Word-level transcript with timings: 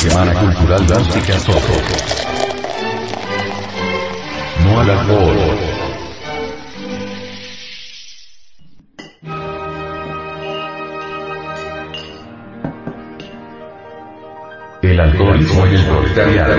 Semana 0.00 0.32
Cultural 0.32 0.86
Drástica 0.86 1.38
Soto. 1.40 1.74
No 4.64 4.80
al 4.80 4.88
alcohol. 4.88 5.36
El 14.80 15.00
alcoholismo 15.00 15.66
y 15.66 15.74
el 15.74 15.84
proletariado. 15.84 16.54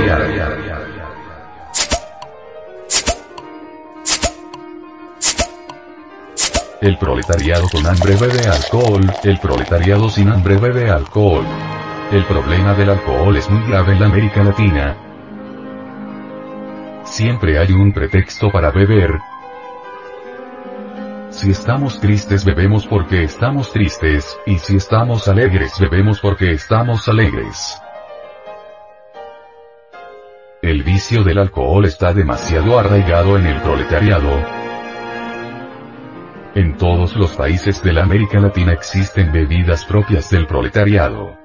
El 6.80 6.98
proletariado 7.00 7.68
con 7.70 7.88
hambre 7.88 8.16
bebe 8.18 8.48
alcohol, 8.48 9.12
el 9.23 9.39
proletariado 9.39 10.12
sin 10.12 10.30
hambre 10.30 10.58
bebe 10.58 10.92
alcohol. 10.92 11.43
El 12.11 12.25
problema 12.25 12.74
del 12.74 12.89
alcohol 12.89 13.38
es 13.38 13.50
muy 13.50 13.65
grave 13.70 13.93
en 13.93 14.01
la 14.01 14.07
América 14.07 14.43
Latina. 14.43 14.97
Siempre 17.06 17.57
hay 17.57 17.71
un 17.71 17.93
pretexto 17.93 18.51
para 18.51 18.70
beber. 18.70 19.18
Si 21.29 21.51
estamos 21.51 22.01
tristes 22.01 22.43
bebemos 22.43 22.86
porque 22.86 23.24
estamos 23.24 23.71
tristes, 23.71 24.37
y 24.46 24.57
si 24.57 24.75
estamos 24.75 25.29
alegres 25.29 25.79
bebemos 25.79 26.20
porque 26.20 26.51
estamos 26.51 27.07
alegres. 27.07 27.82
El 30.62 30.84
vicio 30.84 31.23
del 31.23 31.37
alcohol 31.37 31.86
está 31.86 32.14
demasiado 32.14 32.78
arraigado 32.78 33.38
en 33.38 33.45
el 33.45 33.62
proletariado, 33.62 34.62
en 36.53 36.75
todos 36.75 37.16
los 37.16 37.31
países 37.38 37.81
de 37.81 37.94
la 37.94 38.03
América 38.03 38.38
Latina 38.42 38.73
existen 38.73 39.31
bebidas 39.31 39.86
propias 39.86 40.30
del 40.30 40.45
proletariado. 40.48 41.41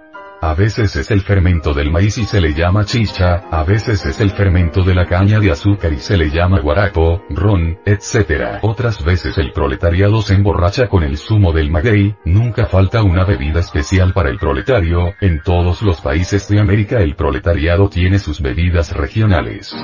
A 0.46 0.54
veces 0.54 0.94
es 0.94 1.10
el 1.10 1.22
fermento 1.22 1.74
del 1.74 1.90
maíz 1.90 2.18
y 2.18 2.24
se 2.24 2.40
le 2.40 2.54
llama 2.54 2.84
chicha, 2.84 3.48
a 3.50 3.64
veces 3.64 4.06
es 4.06 4.20
el 4.20 4.30
fermento 4.30 4.84
de 4.84 4.94
la 4.94 5.04
caña 5.04 5.40
de 5.40 5.50
azúcar 5.50 5.92
y 5.92 5.98
se 5.98 6.16
le 6.16 6.30
llama 6.30 6.60
guarapo, 6.60 7.20
ron, 7.30 7.80
etc. 7.84 8.60
Otras 8.62 9.04
veces 9.04 9.36
el 9.38 9.50
proletariado 9.50 10.22
se 10.22 10.34
emborracha 10.34 10.86
con 10.86 11.02
el 11.02 11.16
zumo 11.16 11.52
del 11.52 11.72
maguey, 11.72 12.14
nunca 12.24 12.66
falta 12.66 13.02
una 13.02 13.24
bebida 13.24 13.58
especial 13.58 14.12
para 14.12 14.30
el 14.30 14.38
proletario, 14.38 15.14
en 15.20 15.42
todos 15.42 15.82
los 15.82 16.00
países 16.00 16.48
de 16.48 16.60
América 16.60 17.00
el 17.00 17.16
proletariado 17.16 17.88
tiene 17.88 18.20
sus 18.20 18.40
bebidas 18.40 18.92
regionales. 18.92 19.74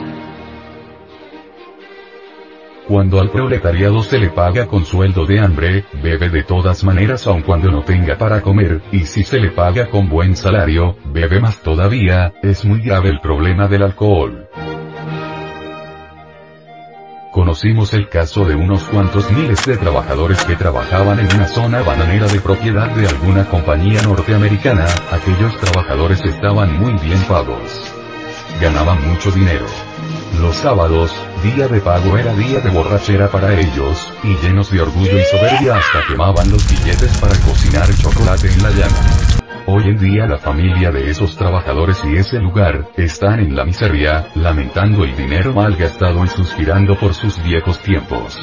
Cuando 2.89 3.21
al 3.21 3.31
proletariado 3.31 4.03
se 4.03 4.19
le 4.19 4.31
paga 4.31 4.67
con 4.67 4.85
sueldo 4.85 5.25
de 5.25 5.39
hambre, 5.39 5.85
bebe 6.03 6.29
de 6.31 6.43
todas 6.43 6.83
maneras 6.83 7.27
aun 7.29 7.43
cuando 7.43 7.71
no 7.71 7.83
tenga 7.83 8.19
para 8.19 8.41
comer, 8.41 8.83
y 8.91 9.07
si 9.07 9.23
se 9.23 9.39
le 9.39 9.51
paga 9.51 9.89
con 9.89 10.09
buen 10.09 10.35
salario, 10.35 10.97
bebe 11.05 11.41
más 11.41 11.61
todavía, 11.61 12.35
es 12.43 12.65
muy 12.65 12.81
grave 12.81 13.11
el 13.11 13.21
problema 13.21 13.69
del 13.69 13.85
alcohol. 13.85 14.49
Conocimos 17.31 17.95
el 17.95 18.09
caso 18.09 18.45
de 18.45 18.57
unos 18.57 18.83
cuantos 18.85 19.31
miles 19.31 19.65
de 19.65 19.77
trabajadores 19.77 20.45
que 20.45 20.57
trabajaban 20.57 21.21
en 21.21 21.35
una 21.35 21.47
zona 21.47 21.83
bananera 21.83 22.27
de 22.27 22.41
propiedad 22.41 22.91
de 22.91 23.07
alguna 23.07 23.45
compañía 23.45 24.03
norteamericana, 24.03 24.87
aquellos 25.11 25.57
trabajadores 25.59 26.21
estaban 26.25 26.79
muy 26.79 26.93
bien 26.95 27.23
pagos. 27.29 27.95
Ganaban 28.61 29.09
mucho 29.09 29.31
dinero. 29.31 29.67
Los 30.41 30.57
sábados, 30.57 31.15
día 31.43 31.69
de 31.69 31.81
pago 31.81 32.17
era 32.17 32.35
día 32.35 32.61
de 32.61 32.71
borrachera 32.71 33.29
para 33.29 33.59
ellos, 33.59 34.09
y 34.23 34.35
llenos 34.37 34.71
de 34.71 34.81
orgullo 34.81 35.19
y 35.19 35.23
soberbia 35.25 35.77
hasta 35.77 36.07
quemaban 36.09 36.51
los 36.51 36.67
billetes 36.69 37.17
para 37.19 37.39
cocinar 37.41 37.89
chocolate 37.95 38.49
en 38.49 38.63
la 38.63 38.71
llama. 38.71 39.43
Hoy 39.67 39.85
en 39.85 39.99
día 39.99 40.27
la 40.27 40.39
familia 40.39 40.91
de 40.91 41.11
esos 41.11 41.37
trabajadores 41.37 42.03
y 42.05 42.17
ese 42.17 42.39
lugar, 42.39 42.89
están 42.97 43.41
en 43.41 43.55
la 43.55 43.65
miseria, 43.65 44.29
lamentando 44.35 45.05
el 45.05 45.15
dinero 45.17 45.53
mal 45.53 45.77
gastado 45.77 46.25
y 46.25 46.29
suspirando 46.29 46.99
por 46.99 47.15
sus 47.15 47.41
viejos 47.43 47.79
tiempos. 47.79 48.37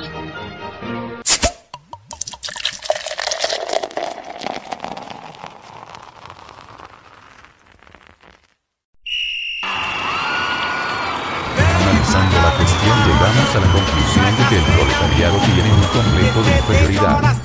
La 13.60 13.72
conclusión 13.72 14.26
de 14.38 14.44
que 14.50 14.56
el 14.58 14.64
proletariado 14.64 15.38
tiene 15.40 15.72
un 15.72 15.82
complejo 15.94 16.44
de 16.44 16.58
inferioridad. 16.58 17.36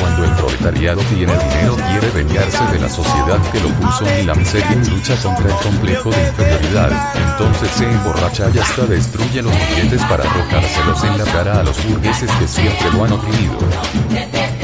Cuando 0.00 0.24
el 0.24 0.30
proletariado 0.32 1.00
tiene 1.02 1.32
dinero 1.32 1.76
quiere 1.76 2.10
vengarse 2.10 2.64
de 2.72 2.78
la 2.80 2.88
sociedad 2.88 3.38
que 3.52 3.60
lo 3.60 3.68
puso 3.70 4.06
en 4.06 4.26
la 4.26 4.34
miseria 4.34 4.72
y 4.72 4.90
lucha 4.90 5.16
contra 5.16 5.46
el 5.46 5.56
complejo 5.56 6.10
de 6.10 6.28
inferioridad, 6.28 6.90
entonces 7.16 7.70
se 7.70 7.84
emborracha 7.90 8.50
y 8.54 8.58
hasta 8.58 8.86
destruye 8.86 9.42
los 9.42 9.52
billetes 9.52 10.02
para 10.02 10.24
arrojárselos 10.24 11.04
en 11.04 11.18
la 11.18 11.24
cara 11.24 11.60
a 11.60 11.62
los 11.62 11.84
burgueses 11.84 12.30
que 12.32 12.48
siempre 12.48 12.90
lo 12.92 13.04
han 13.04 13.12
oprimido. 13.12 14.57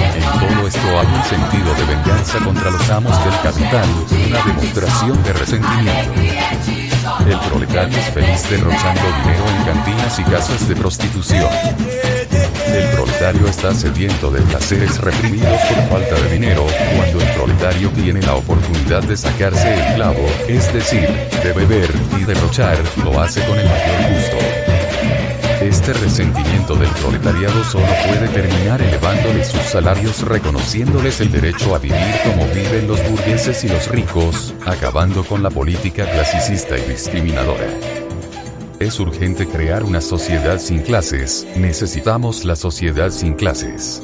Sentido 1.24 1.74
de 1.74 1.84
venganza 1.84 2.38
contra 2.38 2.70
los 2.70 2.90
amos 2.90 3.24
del 3.24 3.40
capital, 3.40 3.88
una 4.28 4.44
demostración 4.44 5.22
de 5.22 5.32
resentimiento. 5.32 6.20
El 7.28 7.38
proletario 7.48 7.98
es 7.98 8.10
feliz 8.10 8.50
derrochando 8.50 9.00
dinero 9.00 9.44
en 9.56 9.64
cantinas 9.64 10.18
y 10.18 10.22
casas 10.24 10.68
de 10.68 10.76
prostitución. 10.76 11.48
El 12.66 12.88
proletario 12.90 13.46
está 13.46 13.74
sediento 13.74 14.30
de 14.30 14.40
placeres 14.42 14.98
reprimidos 15.00 15.60
por 15.62 16.00
falta 16.00 16.14
de 16.22 16.32
dinero, 16.32 16.66
cuando 16.96 17.20
el 17.20 17.30
proletario 17.32 17.90
tiene 17.90 18.20
la 18.20 18.34
oportunidad 18.34 19.02
de 19.04 19.16
sacarse 19.16 19.72
el 19.72 19.94
clavo, 19.94 20.26
es 20.48 20.72
decir, 20.72 21.08
de 21.42 21.52
beber 21.52 21.90
y 22.18 22.24
derrochar, 22.24 22.78
lo 23.02 23.20
hace 23.20 23.44
con 23.46 23.58
el 23.58 23.68
mayor 23.68 24.14
gusto. 24.14 24.63
Este 25.74 25.92
resentimiento 25.92 26.76
del 26.76 26.88
proletariado 26.90 27.64
solo 27.64 27.88
puede 28.06 28.28
terminar 28.28 28.80
elevándoles 28.80 29.48
sus 29.48 29.60
salarios 29.60 30.22
reconociéndoles 30.22 31.20
el 31.20 31.32
derecho 31.32 31.74
a 31.74 31.78
vivir 31.78 32.14
como 32.24 32.46
viven 32.54 32.86
los 32.86 33.10
burgueses 33.10 33.64
y 33.64 33.68
los 33.68 33.90
ricos, 33.90 34.54
acabando 34.66 35.24
con 35.24 35.42
la 35.42 35.50
política 35.50 36.08
clasicista 36.08 36.78
y 36.78 36.82
discriminadora. 36.82 37.66
Es 38.78 39.00
urgente 39.00 39.48
crear 39.48 39.82
una 39.82 40.00
sociedad 40.00 40.58
sin 40.58 40.80
clases, 40.80 41.44
necesitamos 41.56 42.44
la 42.44 42.54
sociedad 42.54 43.10
sin 43.10 43.34
clases. 43.34 44.00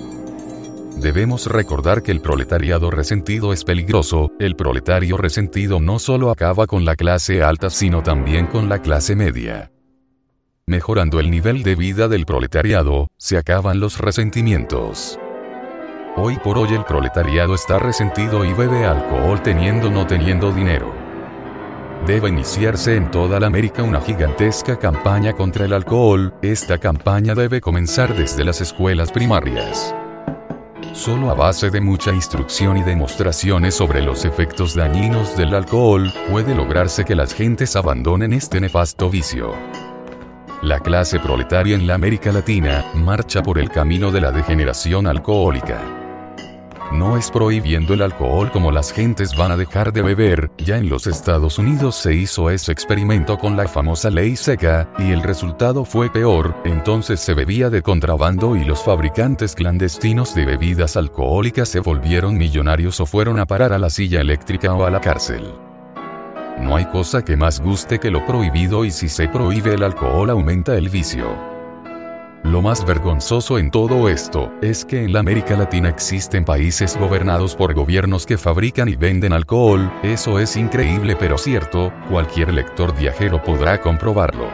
Debemos 0.97 1.47
recordar 1.47 2.03
que 2.03 2.11
el 2.11 2.21
proletariado 2.21 2.91
resentido 2.91 3.53
es 3.53 3.63
peligroso, 3.63 4.33
el 4.41 4.57
proletario 4.57 5.17
resentido 5.17 5.81
no 5.81 6.01
solo 6.01 6.31
acaba 6.31 6.67
con 6.67 6.85
la 6.85 6.97
clase 6.97 7.45
alta 7.45 7.71
sino 7.71 8.03
también 8.03 8.49
con 8.49 8.69
la 8.69 8.83
clase 8.83 9.15
media. 9.15 9.71
Mejorando 10.71 11.19
el 11.19 11.33
nivel 11.33 11.65
de 11.65 11.75
vida 11.75 12.07
del 12.07 12.25
proletariado, 12.25 13.09
se 13.17 13.37
acaban 13.37 13.81
los 13.81 13.99
resentimientos. 13.99 15.19
Hoy 16.17 16.37
por 16.37 16.59
hoy 16.59 16.73
el 16.75 16.85
proletariado 16.85 17.57
está 17.57 17.81
resentido 17.81 18.45
y 18.45 18.53
bebe 18.53 18.85
alcohol 18.85 19.43
teniendo 19.43 19.91
no 19.91 20.07
teniendo 20.07 20.53
dinero. 20.53 20.95
Debe 22.07 22.29
iniciarse 22.29 22.95
en 22.95 23.11
toda 23.11 23.41
la 23.41 23.49
América 23.49 23.83
una 23.83 24.01
gigantesca 24.01 24.79
campaña 24.79 25.33
contra 25.33 25.65
el 25.65 25.73
alcohol, 25.73 26.33
esta 26.41 26.79
campaña 26.79 27.35
debe 27.35 27.61
comenzar 27.61 28.15
desde 28.15 28.45
las 28.45 28.61
escuelas 28.61 29.11
primarias. 29.11 29.93
Solo 30.93 31.33
a 31.33 31.35
base 31.35 31.71
de 31.71 31.81
mucha 31.81 32.13
instrucción 32.13 32.77
y 32.77 32.85
demostraciones 32.85 33.75
sobre 33.75 34.03
los 34.03 34.25
efectos 34.25 34.77
dañinos 34.77 35.37
del 35.37 35.53
alcohol, 35.53 36.13
puede 36.31 36.55
lograrse 36.55 37.05
que 37.05 37.17
las 37.17 37.35
gentes 37.35 37.75
abandonen 37.75 38.33
este 38.33 38.61
nefasto 38.61 39.11
vicio. 39.11 39.53
La 40.63 40.79
clase 40.79 41.19
proletaria 41.19 41.75
en 41.75 41.87
la 41.87 41.95
América 41.95 42.31
Latina 42.31 42.85
marcha 42.95 43.43
por 43.43 43.59
el 43.59 43.71
camino 43.71 44.11
de 44.11 44.21
la 44.21 44.31
degeneración 44.31 45.07
alcohólica. 45.07 45.81
No 46.93 47.17
es 47.17 47.31
prohibiendo 47.31 47.95
el 47.95 48.03
alcohol 48.03 48.51
como 48.51 48.71
las 48.71 48.93
gentes 48.93 49.35
van 49.35 49.53
a 49.53 49.57
dejar 49.57 49.91
de 49.91 50.03
beber, 50.03 50.51
ya 50.59 50.77
en 50.77 50.91
los 50.91 51.07
Estados 51.07 51.59
Unidos 51.59 51.95
se 51.95 52.15
hizo 52.15 52.51
ese 52.51 52.73
experimento 52.73 53.39
con 53.39 53.57
la 53.57 53.69
famosa 53.69 54.11
ley 54.11 54.37
seca, 54.37 54.87
y 54.99 55.13
el 55.13 55.23
resultado 55.23 55.87
fue 55.87 56.11
peor, 56.11 56.55
entonces 56.65 57.21
se 57.21 57.33
bebía 57.33 57.71
de 57.71 57.81
contrabando 57.81 58.55
y 58.55 58.65
los 58.65 58.83
fabricantes 58.83 59.55
clandestinos 59.55 60.35
de 60.35 60.45
bebidas 60.45 60.95
alcohólicas 60.99 61.71
se 61.71 61.81
volvieron 61.81 62.37
millonarios 62.37 63.01
o 63.01 63.07
fueron 63.07 63.41
a 63.41 63.47
parar 63.47 63.73
a 63.73 63.79
la 63.79 63.89
silla 63.89 64.21
eléctrica 64.21 64.75
o 64.75 64.85
a 64.85 64.91
la 64.91 65.01
cárcel. 65.01 65.70
No 66.61 66.77
hay 66.77 66.85
cosa 66.85 67.25
que 67.25 67.37
más 67.37 67.61
guste 67.61 67.99
que 67.99 68.11
lo 68.11 68.25
prohibido 68.27 68.85
y 68.85 68.91
si 68.91 69.09
se 69.09 69.29
prohíbe 69.29 69.75
el 69.75 69.83
alcohol 69.83 70.31
aumenta 70.31 70.77
el 70.77 70.89
vicio. 70.89 71.35
Lo 72.43 72.63
más 72.63 72.87
vergonzoso 72.87 73.59
en 73.59 73.71
todo 73.71 74.09
esto, 74.09 74.51
es 74.63 74.85
que 74.85 75.05
en 75.05 75.13
la 75.13 75.21
América 75.21 75.57
Latina 75.57 75.89
existen 75.89 76.45
países 76.45 76.97
gobernados 76.97 77.55
por 77.55 77.75
gobiernos 77.75 78.25
que 78.25 78.39
fabrican 78.39 78.89
y 78.89 78.97
venden 78.97 79.33
alcohol, 79.33 79.93
eso 80.03 80.39
es 80.39 80.57
increíble 80.57 81.17
pero 81.19 81.37
cierto, 81.37 81.93
cualquier 82.09 82.53
lector 82.53 82.97
viajero 82.97 83.43
podrá 83.43 83.81
comprobarlo. 83.81 84.49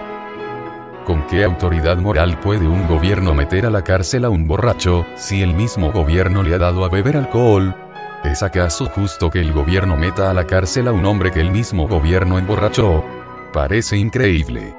¿Con 1.04 1.24
qué 1.28 1.44
autoridad 1.44 1.98
moral 1.98 2.40
puede 2.40 2.66
un 2.66 2.88
gobierno 2.88 3.34
meter 3.34 3.66
a 3.66 3.70
la 3.70 3.84
cárcel 3.84 4.24
a 4.24 4.30
un 4.30 4.48
borracho, 4.48 5.06
si 5.14 5.42
el 5.42 5.54
mismo 5.54 5.92
gobierno 5.92 6.42
le 6.42 6.54
ha 6.54 6.58
dado 6.58 6.84
a 6.84 6.88
beber 6.88 7.16
alcohol? 7.16 7.85
¿Es 8.26 8.42
acaso 8.42 8.86
justo 8.86 9.30
que 9.30 9.40
el 9.40 9.52
gobierno 9.52 9.96
meta 9.96 10.30
a 10.30 10.34
la 10.34 10.46
cárcel 10.46 10.88
a 10.88 10.92
un 10.92 11.06
hombre 11.06 11.30
que 11.30 11.40
el 11.40 11.50
mismo 11.50 11.86
gobierno 11.86 12.38
emborrachó? 12.38 13.04
Parece 13.52 13.96
increíble 13.96 14.74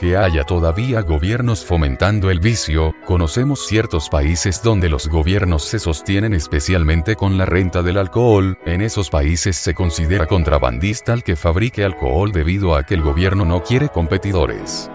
que 0.00 0.16
haya 0.16 0.44
todavía 0.44 1.00
gobiernos 1.02 1.64
fomentando 1.64 2.30
el 2.30 2.38
vicio, 2.38 2.94
conocemos 3.04 3.66
ciertos 3.66 4.08
países 4.08 4.62
donde 4.62 4.88
los 4.88 5.08
gobiernos 5.08 5.64
se 5.64 5.78
sostienen 5.78 6.34
especialmente 6.34 7.16
con 7.16 7.36
la 7.36 7.46
renta 7.46 7.82
del 7.82 7.98
alcohol, 7.98 8.58
en 8.64 8.80
esos 8.80 9.10
países 9.10 9.56
se 9.56 9.74
considera 9.74 10.26
contrabandista 10.26 11.12
al 11.12 11.24
que 11.24 11.34
fabrique 11.34 11.84
alcohol 11.84 12.30
debido 12.30 12.76
a 12.76 12.84
que 12.84 12.94
el 12.94 13.02
gobierno 13.02 13.44
no 13.44 13.62
quiere 13.62 13.88
competidores. 13.88 14.90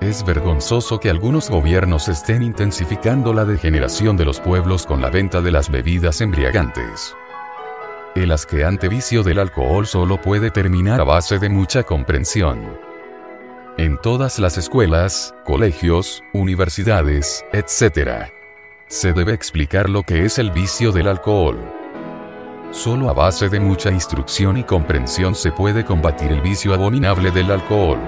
Es 0.00 0.24
vergonzoso 0.24 0.98
que 0.98 1.10
algunos 1.10 1.50
gobiernos 1.50 2.08
estén 2.08 2.42
intensificando 2.42 3.34
la 3.34 3.44
degeneración 3.44 4.16
de 4.16 4.24
los 4.24 4.40
pueblos 4.40 4.86
con 4.86 5.02
la 5.02 5.10
venta 5.10 5.42
de 5.42 5.52
las 5.52 5.70
bebidas 5.70 6.20
embriagantes. 6.20 7.14
El 8.14 8.32
asqueante 8.32 8.88
vicio 8.88 9.22
del 9.22 9.38
alcohol 9.38 9.86
solo 9.86 10.20
puede 10.20 10.50
terminar 10.50 11.00
a 11.00 11.04
base 11.04 11.38
de 11.38 11.48
mucha 11.48 11.82
comprensión 11.82 12.90
en 13.80 13.96
todas 13.98 14.38
las 14.38 14.58
escuelas, 14.58 15.34
colegios, 15.44 16.22
universidades, 16.34 17.42
etc. 17.52 18.30
Se 18.88 19.14
debe 19.14 19.32
explicar 19.32 19.88
lo 19.88 20.02
que 20.02 20.26
es 20.26 20.38
el 20.38 20.50
vicio 20.50 20.92
del 20.92 21.08
alcohol. 21.08 21.58
Solo 22.72 23.08
a 23.08 23.14
base 23.14 23.48
de 23.48 23.58
mucha 23.58 23.90
instrucción 23.90 24.58
y 24.58 24.64
comprensión 24.64 25.34
se 25.34 25.50
puede 25.50 25.84
combatir 25.84 26.30
el 26.30 26.42
vicio 26.42 26.74
abominable 26.74 27.30
del 27.30 27.50
alcohol. 27.50 27.98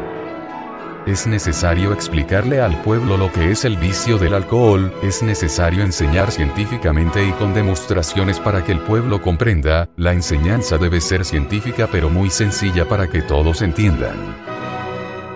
Es 1.07 1.27
necesario 1.27 1.93
explicarle 1.93 2.61
al 2.61 2.81
pueblo 2.83 3.17
lo 3.17 3.33
que 3.33 3.51
es 3.51 3.65
el 3.65 3.77
vicio 3.77 4.19
del 4.19 4.35
alcohol, 4.35 4.93
es 5.03 5.21
necesario 5.21 5.83
enseñar 5.83 6.31
científicamente 6.31 7.27
y 7.27 7.33
con 7.33 7.53
demostraciones 7.55 8.39
para 8.39 8.63
que 8.63 8.71
el 8.71 8.79
pueblo 8.79 9.21
comprenda, 9.21 9.89
la 9.97 10.13
enseñanza 10.13 10.79
debe 10.79 11.01
ser 11.01 11.25
científica 11.25 11.89
pero 11.91 12.09
muy 12.09 12.31
sencilla 12.31 12.89
para 12.89 13.11
que 13.11 13.21
todos 13.21 13.63
entiendan. 13.63 14.15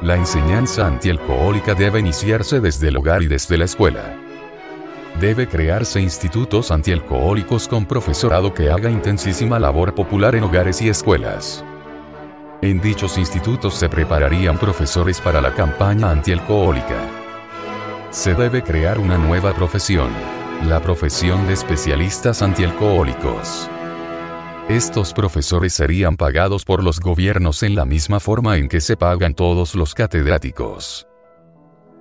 La 0.03 0.15
enseñanza 0.15 0.87
antialcohólica 0.87 1.75
debe 1.75 1.99
iniciarse 1.99 2.61
desde 2.61 2.87
el 2.87 2.99
hogar 2.99 3.25
y 3.25 3.27
desde 3.27 3.59
la 3.59 3.65
escuela. 3.65 4.17
Debe 5.21 5.49
crearse 5.49 6.01
institutos 6.01 6.71
antialcohólicos 6.71 7.67
con 7.67 7.87
profesorado 7.87 8.55
que 8.55 8.71
haga 8.71 8.89
intensísima 8.89 9.59
labor 9.59 9.97
popular 9.97 10.37
en 10.37 10.45
hogares 10.45 10.81
y 10.81 10.91
escuelas. 10.91 11.65
En 12.67 12.81
dichos 12.81 13.17
institutos 13.17 13.75
se 13.75 13.89
prepararían 13.89 14.59
profesores 14.59 15.21
para 15.21 15.41
la 15.41 15.55
campaña 15.55 16.11
antialcohólica. 16.11 16.99
Se 18.11 18.35
debe 18.35 18.61
crear 18.61 18.99
una 18.99 19.17
nueva 19.17 19.55
profesión, 19.55 20.11
la 20.67 20.83
profesión 20.83 21.47
de 21.47 21.53
especialistas 21.53 22.43
antialcohólicos. 22.43 23.71
Estos 24.69 25.15
profesores 25.15 25.75
serían 25.75 26.17
pagados 26.17 26.65
por 26.65 26.83
los 26.83 26.99
gobiernos 26.99 27.63
en 27.63 27.77
la 27.77 27.85
misma 27.85 28.19
forma 28.19 28.57
en 28.57 28.69
que 28.69 28.81
se 28.81 28.97
pagan 28.97 29.35
todos 29.35 29.77
los 29.77 29.95
catedráticos. 29.95 31.07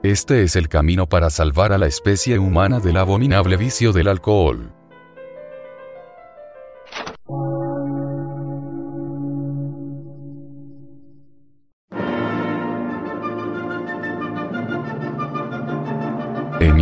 Este 0.02 0.42
es 0.42 0.56
el 0.56 0.68
camino 0.68 1.08
para 1.08 1.30
salvar 1.30 1.74
a 1.74 1.78
la 1.78 1.86
especie 1.86 2.40
humana 2.40 2.80
del 2.80 2.98
abominable 2.98 3.56
vicio 3.56 3.94
del 3.94 4.08
alcohol. 4.08 4.74